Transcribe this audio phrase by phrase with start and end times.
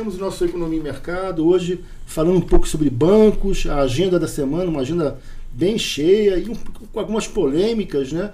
[0.00, 4.70] O nosso Economia e Mercado hoje falando um pouco sobre bancos, a agenda da semana,
[4.70, 5.18] uma agenda
[5.50, 8.30] bem cheia e um, com algumas polêmicas, né?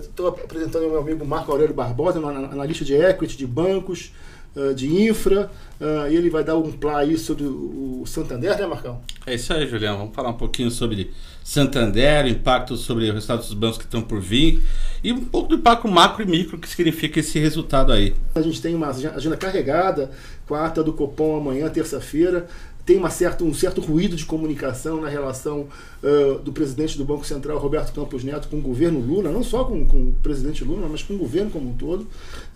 [0.00, 4.14] Estou uh, apresentando meu amigo Marco Aurélio Barbosa, analista de equity, de bancos,
[4.56, 8.66] uh, de infra, uh, e ele vai dar um plá aí sobre o Santander, né,
[8.66, 9.00] Marcão?
[9.26, 9.98] É isso aí, Julião.
[9.98, 11.12] Vamos falar um pouquinho sobre
[11.44, 14.62] Santander, impacto sobre o resultado dos bancos que estão por vir
[15.02, 18.14] e um pouco do impacto macro e micro que significa esse resultado aí.
[18.34, 20.10] A gente tem uma agenda carregada
[20.46, 22.46] com a ata do Copom amanhã, terça-feira
[22.84, 25.68] tem uma certa, um certo ruído de comunicação na relação
[26.02, 29.64] uh, do presidente do Banco Central, Roberto Campos Neto, com o governo Lula, não só
[29.64, 32.06] com, com o presidente Lula, mas com o governo como um todo.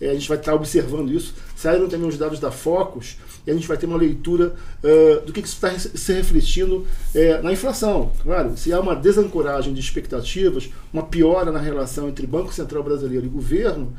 [0.01, 1.33] É, a gente vai estar observando isso.
[1.55, 5.31] Saíram também os dados da Focus e a gente vai ter uma leitura uh, do
[5.31, 6.85] que, que isso está se refletindo
[7.15, 8.11] uh, na inflação.
[8.21, 13.25] Claro, se há uma desancoragem de expectativas, uma piora na relação entre Banco Central Brasileiro
[13.25, 13.93] e governo,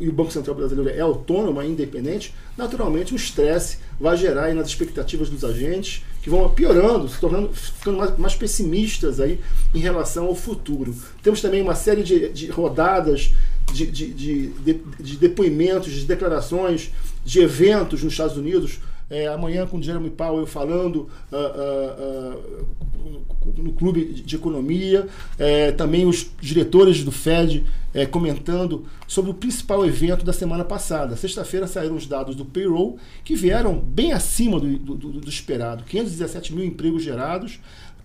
[0.00, 4.54] e o Banco Central Brasileiro é autônomo, é independente, naturalmente o estresse vai gerar aí
[4.54, 9.40] nas expectativas dos agentes, que vão piorando, se tornando, ficando mais, mais pessimistas aí
[9.74, 10.94] em relação ao futuro.
[11.22, 13.32] Temos também uma série de, de rodadas
[13.72, 14.52] de, de, de,
[14.98, 16.90] de depoimentos, de declarações,
[17.24, 18.78] de eventos nos Estados Unidos,
[19.10, 22.66] é, amanhã com Jeremy Powell falando uh, uh, uh,
[23.56, 25.06] no clube de economia,
[25.38, 27.64] é, também os diretores do Fed
[27.94, 31.16] é, comentando sobre o principal evento da semana passada.
[31.16, 36.54] Sexta-feira saíram os dados do payroll que vieram bem acima do, do, do esperado, 517
[36.54, 37.58] mil empregos gerados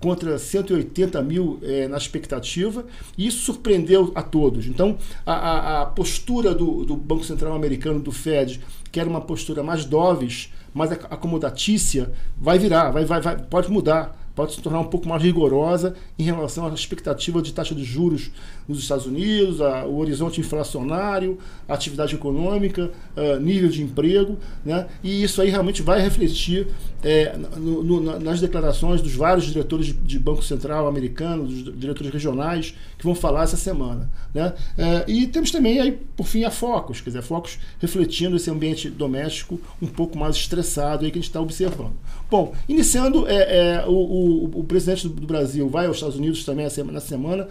[0.04, 2.86] contra 180 mil é, na expectativa,
[3.18, 4.68] e isso surpreendeu a todos.
[4.68, 8.60] Então, a, a, a postura do, do, Banco Central Americano, do Fed,
[8.92, 14.23] que era uma postura mais doves, mais acomodatícia, vai virar, vai, vai, vai, pode mudar
[14.36, 18.32] pode se tornar um pouco mais rigorosa em relação à expectativa de taxa de juros
[18.68, 24.88] nos Estados Unidos, a, o horizonte inflacionário, a atividade econômica, a, nível de emprego, né?
[25.04, 26.68] e isso aí realmente vai refletir
[27.04, 32.12] é, no, no, nas declarações dos vários diretores de, de, Banco Central americano, dos diretores
[32.14, 34.10] regionais, que vão falar essa semana.
[34.34, 34.54] Né?
[34.78, 38.50] É, e temos também, aí, por fim, a Focus, quer dizer, a Focus refletindo esse
[38.50, 41.94] ambiente doméstico um pouco mais estressado aí que a gente está observando.
[42.32, 46.68] Bom, iniciando, é, é o, o, o, presidente do, Brasil vai aos Estados Unidos também
[46.92, 47.48] na semana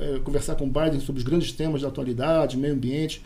[0.00, 3.22] é, conversar com o Biden sobre os grandes temas da atualidade, meio ambiente,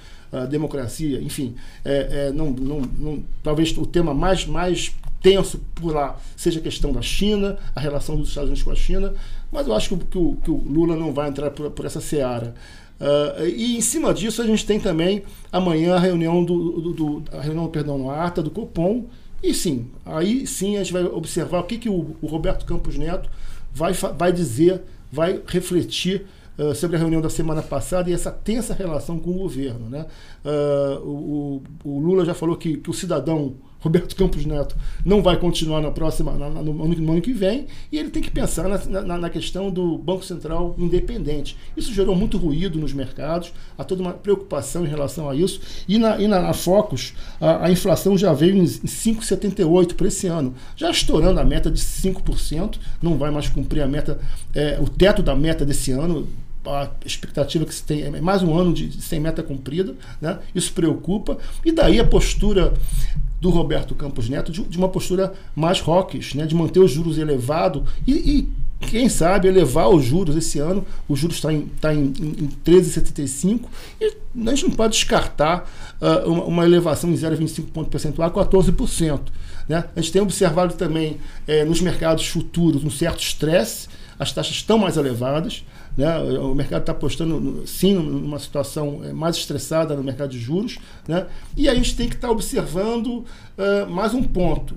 [0.50, 1.54] democracia, enfim.
[1.84, 6.62] É, é, não, não, não, talvez o tema mais, mais tenso por lá seja a
[6.62, 9.14] questão da China, a relação dos Estados Unidos com a China,
[9.50, 11.84] mas eu acho que, o, que o, que o Lula não vai entrar por, por
[11.84, 12.54] essa seara.
[12.98, 17.22] Uh, e em cima disso a gente tem também amanhã a reunião do, do, do
[17.30, 19.06] a reunião, perdão, no ata do Copom,
[19.42, 22.96] e sim, aí sim a gente vai observar o que, que o, o Roberto Campos
[22.96, 23.28] Neto
[23.72, 24.82] vai, vai dizer,
[25.12, 26.26] vai refletir
[26.58, 29.88] uh, sobre a reunião da semana passada e essa tensa relação com o governo.
[29.90, 30.06] Né?
[30.44, 35.36] Uh, o, o, Lula já falou que, que o cidadão Roberto Campos Neto não vai
[35.36, 39.02] continuar na próxima, na, no, no, ano que vem, e ele tem que pensar na,
[39.02, 41.56] na, na, questão do Banco Central independente.
[41.76, 45.98] Isso gerou muito ruído nos mercados, há toda uma preocupação em relação a isso, e
[45.98, 50.54] na, e na, na Focus a, a, inflação já veio em 5,78 para esse ano,
[50.74, 54.18] já estourando a meta de 5%, não vai mais cumprir a meta,
[54.54, 56.26] é, o teto da meta desse ano,
[56.66, 60.38] a expectativa que se tem é mais um ano de, sem meta cumprida, né?
[60.54, 62.74] isso preocupa, e daí a postura
[63.40, 66.46] do Roberto Campos Neto de, de uma postura mais rocks, né?
[66.46, 68.48] de manter os juros elevados e, e,
[68.80, 70.86] quem sabe, elevar os juros esse ano.
[71.08, 73.62] O juros está em, tá em, em 13,75
[74.00, 74.14] e
[74.46, 75.68] a gente não pode descartar
[76.00, 79.20] uh, uma, uma, elevação em 0,25 ponto percentual a 14%.
[79.68, 79.84] Né?
[79.94, 84.78] A gente tem observado também eh, nos mercados futuros um certo estresse, as taxas estão
[84.78, 85.64] mais elevadas.
[85.96, 86.18] Né?
[86.18, 90.78] O mercado está apostando, sim, numa situação eh, mais estressada no mercado de juros.
[91.08, 91.26] Né?
[91.56, 93.24] E a gente tem que estar tá observando
[93.56, 94.76] uh, mais um ponto.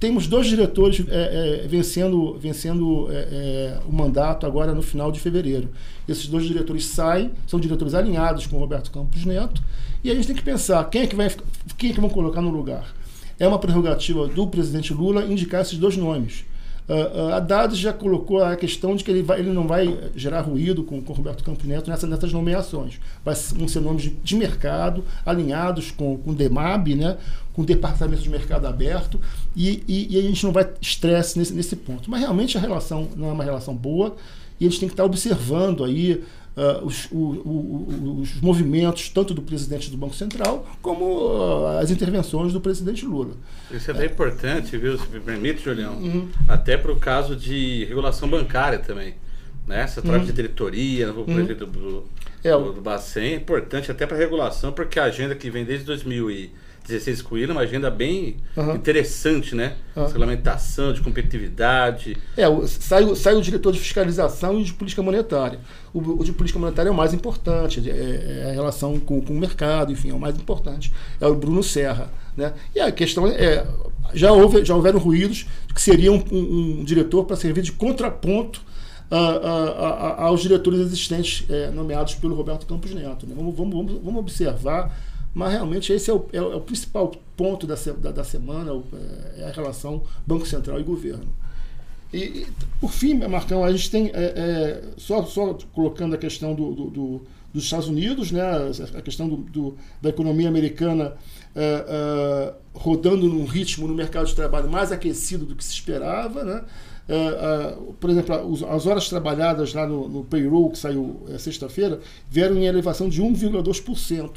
[0.00, 5.70] Temos dois diretores é, é, vencendo, vencendo é, o mandato agora no final de fevereiro.
[6.08, 9.60] Esses dois diretores saem, são diretores alinhados com o Roberto Campos Neto,
[10.04, 11.28] e a gente tem que pensar quem é que, vai,
[11.76, 12.94] quem é que vão colocar no lugar.
[13.40, 16.44] É uma prerrogativa do presidente Lula indicar esses dois nomes.
[16.88, 20.82] Uh, uh, já colocou a questão de que ele, vai, ele não vai gerar ruído
[20.82, 22.98] com, com Roberto Campos Neto nessa, nessas nomeações.
[23.22, 27.18] Vai, vão ser nomes de, de mercado, alinhados com, com o DEMAB, né,
[27.52, 29.20] com o Departamento de Mercado Aberto,
[29.54, 32.10] e, e, e a gente não vai estresse nesse, nesse ponto.
[32.10, 34.16] Mas realmente a relação não é uma relação boa,
[34.58, 36.24] e a gente tem que estar observando aí
[36.58, 41.90] uh, os, o, o, os, movimentos tanto do presidente do Banco Central como uh, as
[41.90, 43.34] intervenções do presidente Lula.
[43.70, 44.06] Isso é bem é.
[44.06, 46.28] importante, viu, se me permite, Julião, uhum.
[46.48, 49.14] até para o caso de regulação bancária também.
[49.66, 49.82] Né?
[49.82, 50.24] Essa troca uhum.
[50.24, 51.44] de diretoria, o uhum.
[51.44, 52.04] do, do,
[52.42, 55.84] é, do, do Bacen é importante até para regulação, porque a agenda que vem desde
[55.84, 56.52] 2000 e
[56.88, 58.74] 16 Coelho, uma agenda bem Aham.
[58.74, 59.74] interessante, né?
[59.96, 60.06] Aham.
[60.06, 62.16] Regulamentação, de competitividade.
[62.36, 65.60] É, o- sai, o- sai o diretor de fiscalização e de política monetária.
[65.92, 69.32] O, o de política monetária é o mais importante, é, é a relação com, com
[69.34, 70.92] o mercado, enfim, é o mais importante.
[71.20, 72.10] É o Bruno Serra.
[72.36, 72.52] Né?
[72.74, 73.66] E a questão é.
[74.14, 78.62] Já, houve, já houveram ruídos que seria um, um- um diretor para servir de contraponto
[79.10, 79.88] a- a-
[80.22, 83.26] a- aos diretores existentes é, nomeados pelo Roberto Campos Neto.
[83.26, 83.34] né?
[83.36, 84.96] Vamos, vamos, vamos, vamos observar,
[85.38, 88.84] mas realmente esse é o, é o- é principal ponto da, da, da semana, o-
[89.36, 91.28] é a relação Banco Central e governo.
[92.12, 92.46] E, e,
[92.80, 96.90] por fim, Marcão, a gente tem, é, é, só, só colocando a questão do, do-
[96.90, 97.20] do-
[97.54, 98.42] dos Estados Unidos, né,
[98.94, 101.14] a questão do- da economia americana
[101.54, 106.42] é, é, rodando num ritmo no mercado de trabalho mais aquecido do que se esperava.
[106.44, 106.64] Né?
[107.08, 108.34] É, é, por exemplo,
[108.70, 113.22] as horas trabalhadas lá no, no payroll, que saiu é, sexta-feira, vieram em elevação de
[113.22, 114.30] 1,2%.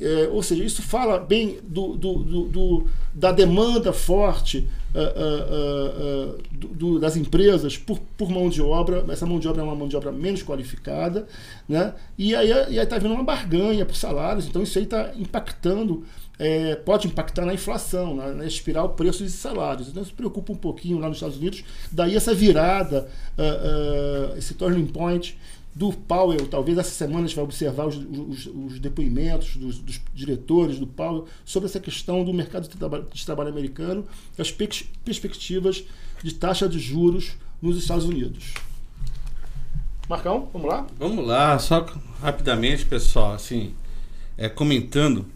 [0.00, 6.34] É, ou seja, isso fala bem do, do- do- do- da demanda forte ah, ah,
[6.36, 9.04] ah, do- das empresas por, por mão de obra.
[9.08, 11.26] Essa mão de obra é uma mão de obra menos qualificada,
[11.68, 11.94] né?
[12.18, 16.04] e aí está havendo uma barganha por salários, então isso aí está impactando,
[16.38, 19.88] é, pode impactar na inflação, na, na espiral preços e salários.
[19.88, 21.62] Então isso preocupa um pouquinho lá nos Estados Unidos,
[21.92, 23.42] daí essa virada, ah,
[24.32, 25.36] ah, esse turning point
[25.76, 30.00] do Powell, talvez essa semana a gente vai observar os, os- os depoimentos dos, dos
[30.14, 34.06] diretores do Powell sobre essa questão do mercado de trabalho, de trabalho americano
[34.38, 35.84] e as pers- perspectivas
[36.24, 38.54] de taxa de juros nos Estados Unidos.
[40.08, 40.86] Marcão, vamos lá?
[40.98, 41.84] Vamos lá, só
[42.22, 43.74] rapidamente, pessoal, assim,
[44.38, 45.26] é, comentando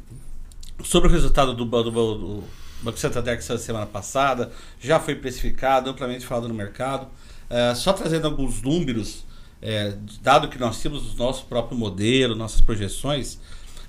[0.82, 2.44] sobre o resultado do, do, do
[2.82, 4.50] Banco Santander que saiu semana passada,
[4.80, 7.08] já foi precificado, amplamente falado no mercado.
[7.50, 9.24] É, só trazendo alguns números,
[9.62, 13.38] é, dado que nós temos o nosso próprio modelo, nossas projeções,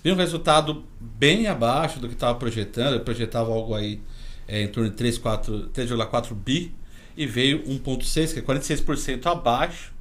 [0.04, 4.02] veio um resultado bem abaixo do que estava projetando, eu projetava algo aí
[4.48, 6.74] é, em torno de 3, 4, 3,4 bi,
[7.16, 9.94] e veio 1,6, que é 46% abaixo.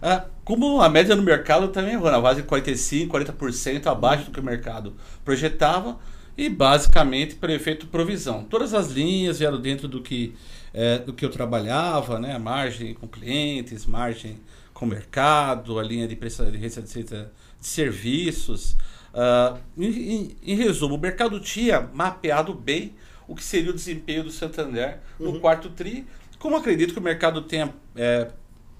[0.00, 4.30] Ah, como a média no mercado também errou, na base de 45%, 40% abaixo do
[4.30, 5.98] que o mercado projetava,
[6.36, 8.44] e basicamente por efeito provisão.
[8.44, 10.34] Todas as linhas vieram dentro do que,
[10.74, 12.38] eh, do que eu trabalhava, né?
[12.38, 14.40] margem com clientes, margem
[14.72, 18.76] com mercado, a linha de prestação de receita de serviços.
[19.14, 22.94] Ah, em, em- resumo, o mercado tinha mapeado bem
[23.28, 26.06] o que seria o desempenho do Santander no quarto TRI.
[26.38, 28.28] Como acredito que o mercado tenha eh,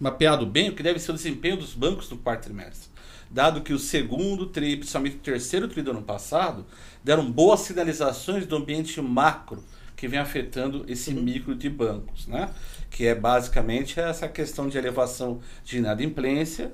[0.01, 2.91] mapeado bem o que deve ser o desempenho dos bancos no quarto trimestre.
[3.31, 6.67] Dado que o segundo TRI, principalmente o terceiro TRI do ano passado,
[7.05, 9.63] deram boas sinalizações do ambiente macro
[10.03, 12.51] que vem afetando esse micro de bancos, né?
[12.91, 16.73] Que é basicamente essa questão de elevação de inadimplência,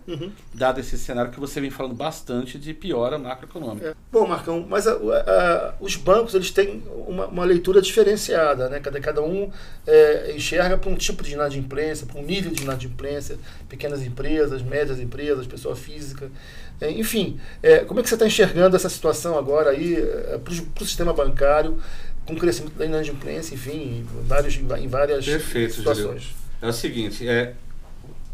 [0.54, 3.88] dado esse cenário que você vem falando bastante de piora macroeconômica.
[3.90, 3.94] É.
[4.10, 8.80] Bom, Marcão, mas a- a- os bancos eles têm uma, uma leitura diferenciada, né?
[8.80, 9.50] Cada, cada um
[9.86, 13.36] é, enxerga para um tipo de inadimplência, para um nível de inadimplência,
[13.68, 16.30] pequenas empresas, médias empresas, pessoa física,
[16.80, 17.38] É, enfim.
[17.62, 19.96] é, como é que você está enxergando essa situação agora aí
[20.42, 21.76] para o sistema bancário,
[22.28, 26.34] com o crescimento da inadimplência, enfim, em, vários, em várias Perfeito, situações?
[26.60, 27.54] É o seguinte, é,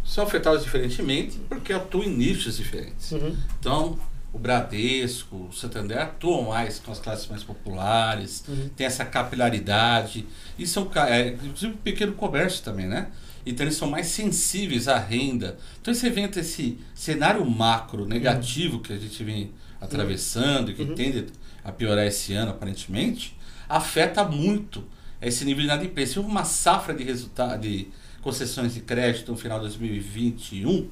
[0.05, 3.13] são afetados diferentemente porque atuam em nichos diferentes.
[3.13, 3.37] Uhum.
[3.61, 3.99] Então,
[4.33, 8.69] o Bradesco, o Santander atuam mais com as classes mais populares, Uhum.
[8.77, 10.27] tem essa capilaridade.
[10.59, 13.09] E são, é, inclusive, o pequeno comércio também, né?
[13.47, 15.57] Então, eles são mais sensíveis à renda.
[15.81, 20.95] Então, esse evento, esse cenário macro negativo que a gente vem atravessando e que Uhum.
[20.95, 21.27] tende
[21.63, 23.34] a piorar esse ano, aparentemente,
[23.69, 24.85] afeta muito
[25.21, 26.21] esse nível de inadimplência.
[26.21, 27.89] Houve uma safra de resultado de
[28.21, 30.89] concessões de crédito no final de 2021,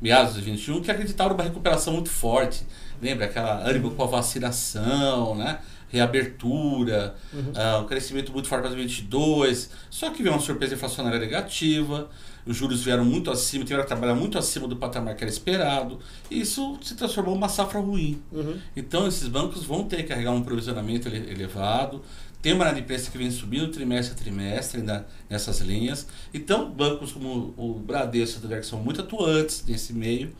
[0.00, 2.66] meados de 2021, que acreditaram numa recuperação muito forte.
[3.00, 5.58] Lembra aquela ânimo com a vacinação, né?
[5.88, 7.14] reabertura,
[7.54, 9.70] ah, um crescimento muito forte para 2022.
[9.88, 12.08] Só que veio uma surpresa inflacionária negativa,
[12.44, 15.98] os juros vieram muito acima, tiveram que trabalhar muito acima do patamar que era esperado,
[16.30, 18.22] e isso se transformou em uma safra ruim.
[18.32, 18.56] Uhum.
[18.76, 22.02] Então, esses bancos vão ter que carregar um provisionamento ele- elevado.
[22.42, 26.06] Tem uma inadimplência que vem subindo trimestre a trimestre ainda nessas linhas.
[26.32, 30.32] Então, bancos como o Bradesco e o Santander, que são muito atuantes nesse meio,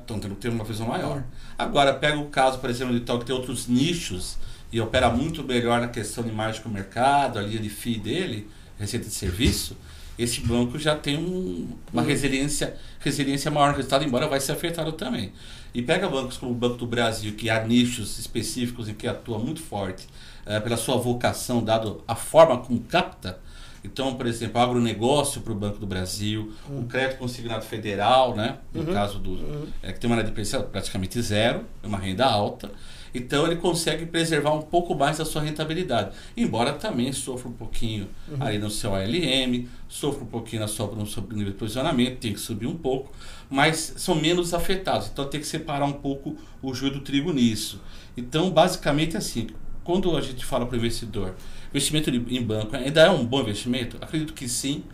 [0.00, 1.24] estão tendo que ter uma visão maior.
[1.58, 4.36] Agora, pega o caso, por exemplo, de tal que tem outros nichos
[4.70, 7.98] e opera muito melhor na questão de margem com o mercado, a linha de FII
[7.98, 8.48] dele,
[8.78, 9.76] receita de serviço,
[10.18, 14.92] esse banco já tem um- uma resiliência, resiliência maior no resultado, embora vai ser afetado
[14.92, 15.32] também.
[15.74, 19.38] E pega bancos como o Banco do Brasil, que há nichos específicos em que atua
[19.38, 20.06] muito forte,
[20.46, 23.38] eh, pela sua vocação, dado a forma como capta,
[23.84, 26.82] Então, por exemplo, agronegócio para o Banco do Brasil, uhum.
[26.82, 28.58] o crédito consignado federal, né?
[28.72, 28.92] No uhum.
[28.92, 29.30] caso do.
[29.30, 29.66] Uhum.
[29.82, 32.70] É, que tem uma inadimplência praticamente zero, é uma renda alta.
[33.14, 36.12] Então ele consegue preservar um pouco mais a sua rentabilidade.
[36.36, 38.36] Embora também sofra um pouquinho uhum.
[38.40, 42.32] aí no seu ALM, sofra um pouquinho na sua, no seu nível de posicionamento, tem
[42.32, 43.12] que subir um pouco,
[43.50, 45.08] mas são menos afetados.
[45.12, 47.80] Então tem que separar um pouco o joio do trigo nisso.
[48.16, 49.48] Então, basicamente assim,
[49.84, 51.34] quando a gente fala para o investidor,
[51.70, 53.96] investimento em banco ainda é um bom investimento?
[54.00, 54.84] Acredito que sim,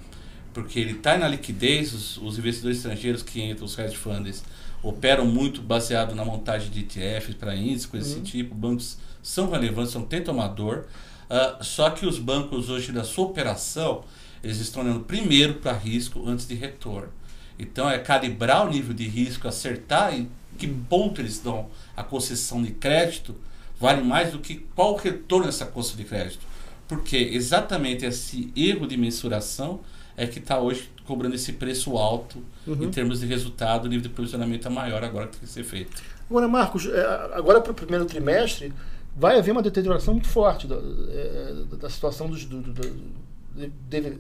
[0.53, 4.43] porque ele está na liquidez, os, os, investidores estrangeiros que entram, os hedge funds,
[4.83, 8.21] operam muito baseado na montagem de ETFs para índices, coisas uhum.
[8.21, 8.55] desse tipo.
[8.55, 10.85] Bancos são relevantes, são tem tomador.
[11.29, 14.05] Uh, só que os bancos hoje, na sua operação,
[14.43, 17.13] eles estão olhando primeiro para risco antes de retorno.
[17.59, 22.63] Então é calibrar o nível de risco, acertar em que ponto eles dão a concessão
[22.63, 23.35] de crédito,
[23.81, 26.47] vale mais do que qual o retorno dessa concessão de crédito.
[26.87, 29.81] Porque exatamente esse erro de mensuração
[30.17, 32.85] é que está hoje cobrando esse preço alto uhum.
[32.85, 35.65] em termos de resultado, o nível de provisionamento é maior agora que tem que ser
[35.65, 36.03] feito.
[36.29, 38.73] Agora, Marcos, é, agora para o primeiro trimestre,
[39.17, 42.73] vai haver uma deterioração muito forte da, é, da situação dos, do, do,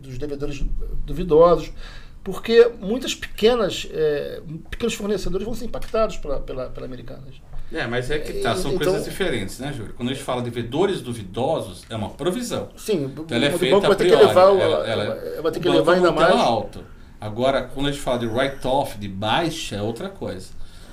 [0.00, 0.64] dos devedores
[1.04, 1.70] duvidosos,
[2.24, 7.34] porque muitas pequenas, é, pequenos fornecedores vão ser impactados pela, pela, pela Americanas.
[7.72, 9.92] É, mas é que tá, são então, coisas diferentes, né, Júlio?
[9.94, 12.70] Quando a gente fala de devedores duvidosos, é uma provisão.
[12.76, 15.60] Sim, então ela é feita o banco vai ter que levar, ela, ela, vai ter
[15.60, 16.34] que levar ainda mais.
[16.34, 16.82] alto.
[17.20, 20.48] Agora, quando a gente fala de write-off, de baixa, é outra coisa.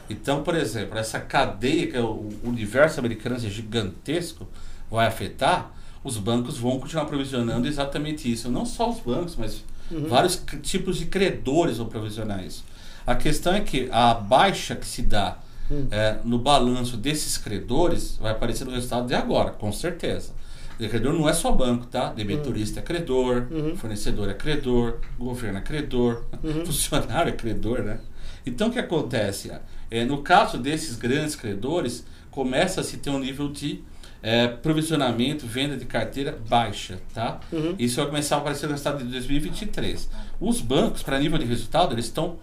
[0.09, 4.47] Então, por exemplo, essa cadeia, que é o universo americano é gigantesco,
[4.89, 5.71] vai afetar,
[6.03, 8.51] os bancos vão continuar provisionando exatamente isso.
[8.51, 10.07] Não só os bancos, mas uhum.
[10.07, 12.63] vários tipos de credores vão provisionar isso.
[13.05, 15.37] A questão é que a baixa que se dá
[15.69, 15.87] hum.
[15.91, 20.33] é, no balanço desses credores vai aparecer no resultado de agora, com certeza.
[20.79, 22.11] O credor não é só banco, tá?
[22.11, 22.83] Debenturista hum.
[22.83, 23.77] é credor, uhum.
[23.77, 26.65] fornecedor é credor, governo é credor, uhum.
[26.67, 27.99] funcionário é credor, né?
[28.45, 29.51] Então o que acontece?
[29.89, 33.81] É, no caso desses grandes credores, começa a se ter um nível de
[34.21, 37.39] é, provisionamento, venda de carteira baixa, tá?
[37.51, 37.75] Uhum.
[37.77, 40.09] Isso vai começar a aparecer no resultado de 2023.
[40.41, 42.37] Os bancos, para nível de resultado, eles estão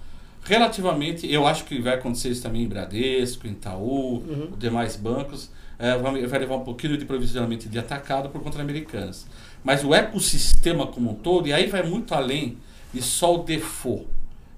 [0.44, 4.52] relativamente, eu acho que vai acontecer isso também em Bradesco, em Itaú, uhum.
[4.58, 9.26] demais bancos, é, vai, levar um pouquinho de provisionamento de atacado por conta americanas.
[9.64, 12.58] Mas o ecossistema como um todo, e aí vai muito além
[12.92, 14.06] de só o default.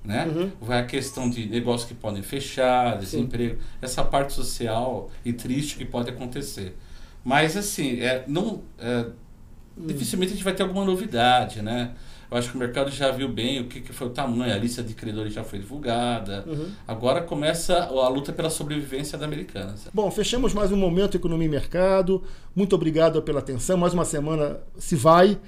[0.05, 0.27] Né?
[0.27, 0.53] Uhum.
[0.61, 3.61] Vai a questão de negócios que podem fechar, desemprego, Sim.
[3.81, 6.77] essa parte social e triste que pode acontecer.
[7.25, 9.07] Mas assim, é, não, é,
[9.79, 9.87] hum.
[9.87, 11.93] dificilmente a gente vai ter alguma novidade, né?
[12.35, 14.59] Eu acho que o mercado já viu bem o que, que foi o tamanho, a
[14.59, 16.45] lista de credores já foi divulgada.
[16.45, 16.67] Uhum.
[16.87, 19.73] Agora começa a luta pela sobrevivência da americana.
[19.93, 22.25] Bom, fechamos mais um momento Economia e Mercado.
[22.53, 23.77] Muito obrigado pela atenção.
[23.77, 25.39] Mais uma semana se vai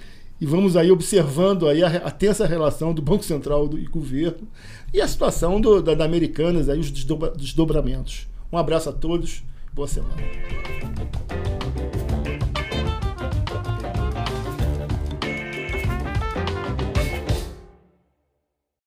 [0.41, 4.47] e vamos aí observando aí a, a tensa relação do Banco Central do, e governo
[4.95, 8.29] e a situação do, da, da Americanas, aí, os desdobra, desdobramentos.
[8.53, 9.43] Um abraço a todos,
[9.75, 10.23] boa semana.